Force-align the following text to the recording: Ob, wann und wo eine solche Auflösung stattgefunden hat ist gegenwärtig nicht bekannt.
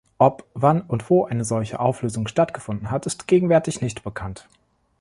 Ob, 0.17 0.43
wann 0.55 0.81
und 0.81 1.11
wo 1.11 1.25
eine 1.25 1.45
solche 1.45 1.79
Auflösung 1.79 2.27
stattgefunden 2.27 2.89
hat 2.89 3.05
ist 3.05 3.27
gegenwärtig 3.27 3.81
nicht 3.81 4.03
bekannt. 4.03 4.47